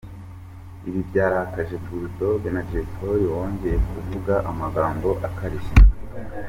Ibi 0.87 1.01
byarakaje 1.09 1.75
cyane 1.85 1.85
Bull 1.85 2.05
Dogg 2.17 2.43
na 2.55 2.61
Jay 2.69 2.85
Polly 2.95 3.25
wongeye 3.33 3.77
kuvuga 3.91 4.33
amagambo 4.51 5.09
akarishye. 5.27 5.75